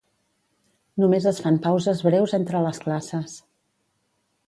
[1.03, 3.41] Només es fan pauses breus entre les classes.